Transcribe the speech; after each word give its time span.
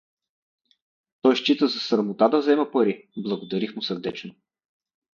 Той 1.21 1.35
счита 1.35 1.67
за 1.67 1.79
срамота 1.79 2.29
да 2.29 2.41
зема 2.41 2.71
пари… 2.71 3.07
Благодарих 3.17 3.75
му 3.75 3.81
сърдечно. 3.81 4.35